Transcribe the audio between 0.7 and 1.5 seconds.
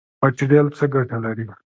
څه ګټه لري؟